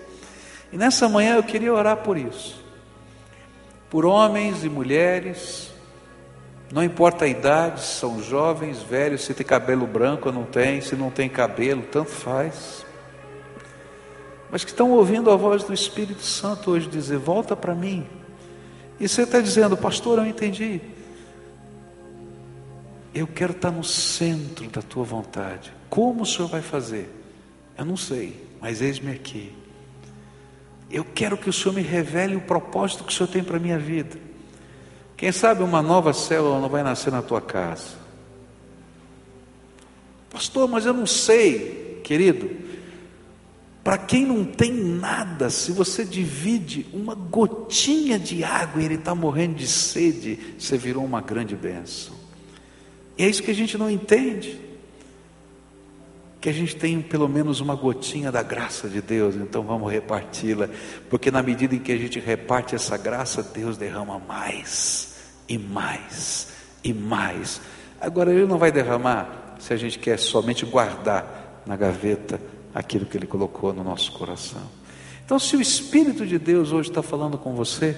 [0.72, 2.64] E nessa manhã eu queria orar por isso.
[3.90, 5.73] Por homens e mulheres
[6.74, 10.96] não importa a idade, são jovens, velhos, se tem cabelo branco ou não tem, se
[10.96, 12.84] não tem cabelo, tanto faz.
[14.50, 18.08] Mas que estão ouvindo a voz do Espírito Santo hoje dizer: Volta para mim.
[19.00, 20.82] E você está dizendo, pastor, eu entendi.
[23.14, 25.72] Eu quero estar no centro da tua vontade.
[25.92, 27.08] Como o Senhor vai fazer?
[27.78, 29.56] Eu não sei, mas eis-me aqui.
[30.90, 33.60] Eu quero que o Senhor me revele o propósito que o Senhor tem para a
[33.60, 34.33] minha vida.
[35.16, 38.04] Quem sabe uma nova célula não vai nascer na tua casa.
[40.30, 42.50] Pastor, mas eu não sei, querido.
[43.84, 49.14] Para quem não tem nada, se você divide uma gotinha de água e ele está
[49.14, 52.16] morrendo de sede, você virou uma grande bênção.
[53.18, 54.60] E é isso que a gente não entende.
[56.44, 60.68] Que a gente tem pelo menos uma gotinha da graça de Deus, então vamos reparti-la,
[61.10, 65.16] porque na medida em que a gente reparte essa graça, Deus derrama mais
[65.48, 66.50] e mais
[66.84, 67.62] e mais.
[68.02, 72.42] Agora, Ele não vai derramar se a gente quer somente guardar na gaveta
[72.76, 74.64] aquilo que Ele colocou no nosso coração.
[75.24, 77.96] Então, se o Espírito de Deus hoje está falando com você,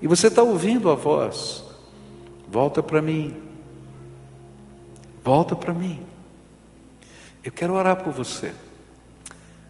[0.00, 1.64] e você está ouvindo a voz,
[2.48, 3.34] volta para mim,
[5.24, 6.09] volta para mim.
[7.42, 8.52] Eu quero orar por você.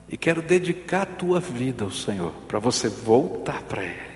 [0.08, 4.10] E quero dedicar a tua vida ao Senhor, para você voltar para Ele.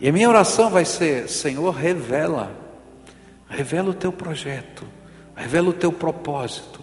[0.00, 2.52] E a minha oração vai ser: Senhor, revela,
[3.48, 4.84] revela o teu projeto,
[5.36, 6.80] revela o teu propósito,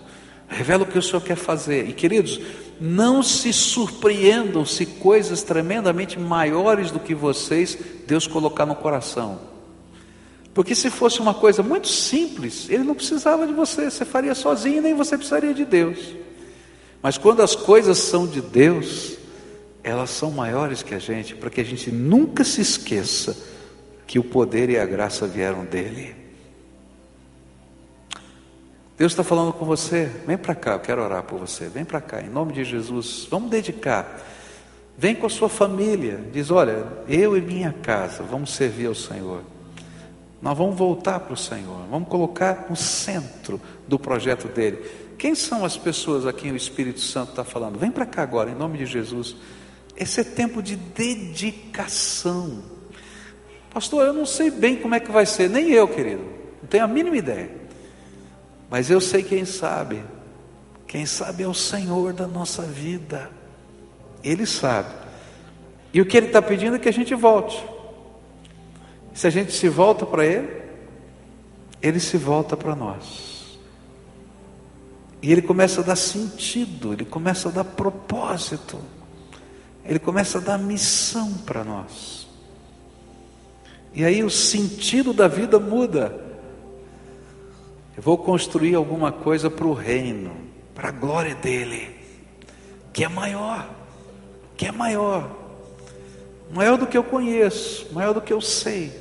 [0.48, 1.90] revela o que o Senhor quer fazer.
[1.90, 2.40] E queridos,
[2.80, 7.78] não se surpreendam se coisas tremendamente maiores do que vocês
[8.08, 9.51] Deus colocar no coração.
[10.54, 14.82] Porque se fosse uma coisa muito simples, Ele não precisava de você, você faria sozinho,
[14.82, 16.16] nem você precisaria de Deus.
[17.02, 19.18] Mas quando as coisas são de Deus,
[19.84, 23.36] elas são maiores que a gente, para que a gente nunca se esqueça
[24.06, 26.16] que o poder e a graça vieram dele.
[28.98, 32.02] Deus está falando com você, vem para cá, eu quero orar por você, vem para
[32.02, 34.22] cá, em nome de Jesus, vamos dedicar.
[34.96, 39.42] Vem com a sua família, diz: Olha, eu e minha casa vamos servir ao Senhor.
[40.42, 44.84] Nós vamos voltar para o Senhor, vamos colocar no centro do projeto dele.
[45.18, 47.78] Quem são as pessoas a quem o Espírito Santo está falando?
[47.78, 49.36] Vem para cá agora, em nome de Jesus.
[49.96, 52.64] Esse é tempo de dedicação.
[53.72, 56.24] Pastor, eu não sei bem como é que vai ser, nem eu, querido,
[56.62, 57.52] não tenho a mínima ideia.
[58.68, 60.02] Mas eu sei quem sabe.
[60.88, 63.30] Quem sabe é o Senhor da nossa vida.
[64.24, 64.90] Ele sabe.
[65.94, 67.64] E o que Ele está pedindo é que a gente volte.
[69.22, 70.52] Se a gente se volta para Ele,
[71.80, 73.60] Ele se volta para nós.
[75.22, 78.80] E Ele começa a dar sentido, Ele começa a dar propósito.
[79.86, 82.28] Ele começa a dar missão para nós.
[83.94, 86.20] E aí o sentido da vida muda.
[87.96, 90.32] Eu vou construir alguma coisa para o reino,
[90.74, 91.96] para a glória dele,
[92.92, 93.70] que é maior,
[94.58, 95.30] que é maior,
[96.52, 99.01] maior do que eu conheço, maior do que eu sei,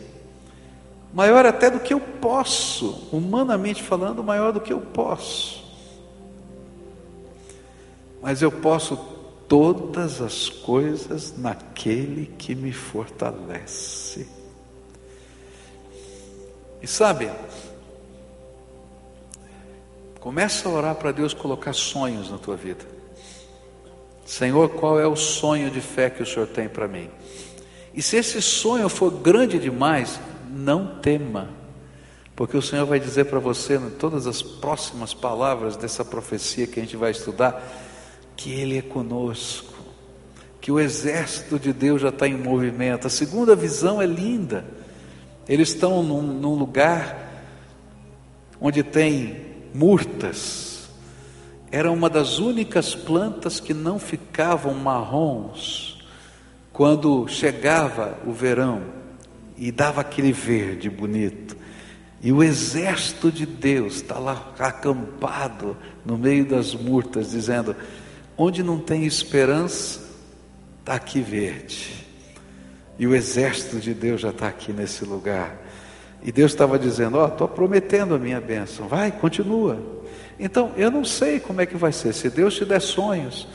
[1.13, 5.65] maior até do que eu posso, humanamente falando, maior do que eu posso.
[8.23, 8.97] Mas eu posso
[9.49, 14.29] todas as coisas naquele que me fortalece.
[16.83, 17.31] E sabe,
[20.21, 22.85] começa a orar para Deus colocar sonhos na tua vida.
[24.25, 27.11] Senhor, qual é o sonho de fé que o Senhor tem para mim?
[27.93, 30.21] E se esse sonho for grande demais,
[30.51, 31.49] não tema,
[32.35, 36.81] porque o Senhor vai dizer para você, em todas as próximas palavras dessa profecia que
[36.81, 37.63] a gente vai estudar,
[38.37, 39.75] que Ele é conosco,
[40.61, 43.07] que o exército de Deus já está em movimento.
[43.07, 44.65] A segunda visão é linda.
[45.49, 47.45] Eles estão num, num lugar
[48.61, 50.89] onde tem murtas,
[51.71, 55.99] era uma das únicas plantas que não ficavam marrons
[56.73, 59.00] quando chegava o verão
[59.61, 61.55] e dava aquele verde bonito.
[62.23, 67.77] E o exército de Deus está lá acampado no meio das murtas, dizendo:
[68.37, 70.01] onde não tem esperança,
[70.81, 72.07] está aqui verde.
[72.99, 75.57] E o exército de Deus já está aqui nesse lugar.
[76.23, 80.01] E Deus estava dizendo: Ó, oh, estou prometendo a minha bênção, vai, continua.
[80.39, 82.15] Então, eu não sei como é que vai ser.
[82.15, 83.47] Se Deus te der sonhos,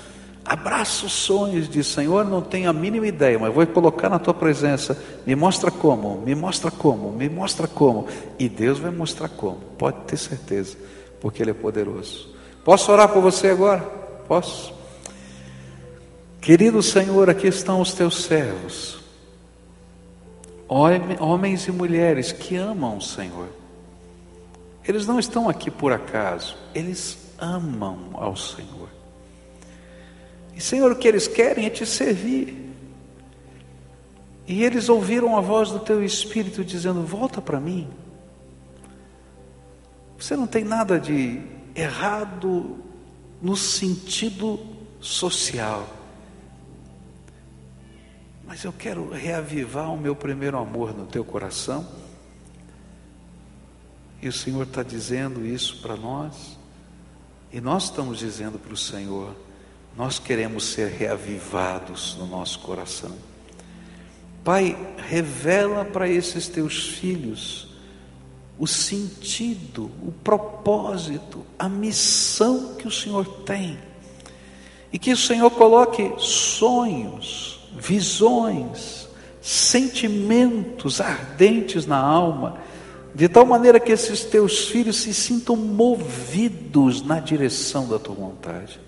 [0.45, 4.33] abraça os sonhos, diz: Senhor, não tenho a mínima ideia, mas vou colocar na tua
[4.33, 4.97] presença.
[5.25, 8.07] Me mostra como, me mostra como, me mostra como.
[8.37, 10.77] E Deus vai mostrar como, pode ter certeza,
[11.19, 12.33] porque Ele é poderoso.
[12.63, 13.81] Posso orar por você agora?
[14.27, 14.73] Posso?
[16.39, 18.99] Querido Senhor, aqui estão os teus servos,
[20.67, 23.47] homens e mulheres que amam o Senhor
[24.87, 28.89] eles não estão aqui por acaso, eles amam ao Senhor.
[30.55, 32.73] E Senhor, o que eles querem é te servir.
[34.47, 37.87] E eles ouviram a voz do teu espírito dizendo: Volta para mim.
[40.17, 41.41] Você não tem nada de
[41.75, 42.77] errado
[43.41, 44.59] no sentido
[44.99, 45.87] social.
[48.47, 51.85] Mas eu quero reavivar o meu primeiro amor no teu coração
[54.25, 56.57] e o Senhor está dizendo isso para nós.
[57.51, 59.35] E nós estamos dizendo para o Senhor:
[59.97, 63.11] nós queremos ser reavivados no nosso coração.
[64.43, 67.73] Pai, revela para esses teus filhos
[68.59, 73.77] o sentido, o propósito, a missão que o Senhor tem.
[74.91, 79.09] E que o Senhor coloque sonhos, visões,
[79.41, 82.57] sentimentos ardentes na alma
[83.13, 88.84] de tal maneira que esses teus filhos se sintam movidos na direção da tua vontade.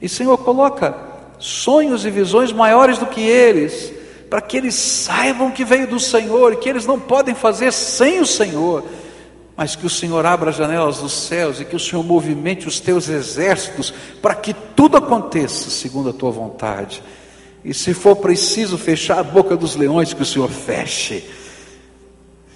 [0.00, 0.96] E Senhor, coloca
[1.38, 3.92] sonhos e visões maiores do que eles,
[4.28, 8.20] para que eles saibam que veio do Senhor e que eles não podem fazer sem
[8.20, 8.84] o Senhor,
[9.56, 12.80] mas que o Senhor abra as janelas dos céus e que o Senhor movimente os
[12.80, 17.02] teus exércitos para que tudo aconteça segundo a tua vontade.
[17.64, 21.24] E se for preciso fechar a boca dos leões, que o Senhor feche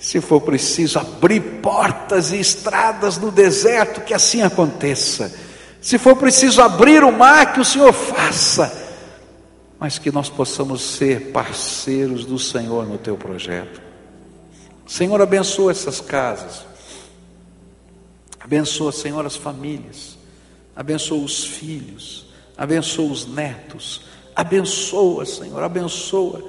[0.00, 5.30] se for preciso abrir portas e estradas no deserto, que assim aconteça.
[5.80, 8.88] Se for preciso abrir o mar, que o Senhor faça.
[9.78, 13.80] Mas que nós possamos ser parceiros do Senhor no teu projeto.
[14.86, 16.66] Senhor, abençoa essas casas.
[18.38, 20.18] Abençoa, Senhor, as famílias.
[20.76, 22.26] Abençoa os filhos.
[22.58, 24.02] Abençoa os netos.
[24.36, 26.44] Abençoa, Senhor, abençoa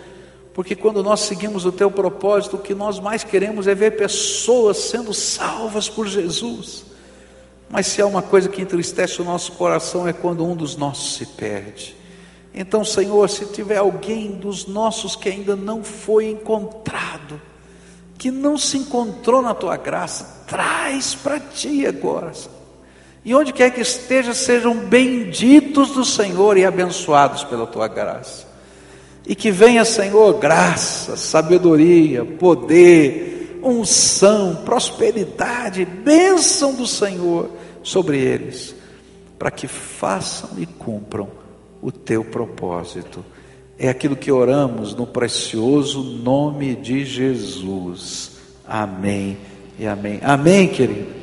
[0.54, 4.78] porque quando nós seguimos o teu propósito, o que nós mais queremos é ver pessoas
[4.78, 6.86] sendo salvas por Jesus.
[7.72, 11.16] Mas se há uma coisa que entristece o nosso coração é quando um dos nossos
[11.16, 11.96] se perde.
[12.54, 17.42] Então, Senhor, se tiver alguém dos nossos que ainda não foi encontrado,
[18.18, 22.34] que não se encontrou na tua graça, traz para ti agora.
[23.24, 28.48] E onde quer que esteja, sejam benditos do Senhor e abençoados pela tua graça.
[29.26, 38.76] E que venha, Senhor, graça, sabedoria, poder, unção, prosperidade, bênção do Senhor sobre eles,
[39.38, 41.28] para que façam e cumpram
[41.82, 43.24] o teu propósito.
[43.78, 48.38] É aquilo que oramos no precioso nome de Jesus.
[48.68, 49.38] Amém
[49.80, 50.20] e amém.
[50.22, 51.21] Amém, querido.